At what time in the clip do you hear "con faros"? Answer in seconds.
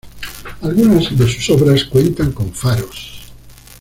2.31-3.21